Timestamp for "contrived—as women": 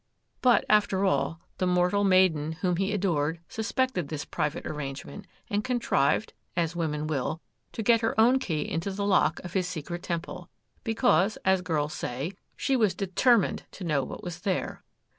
5.63-7.05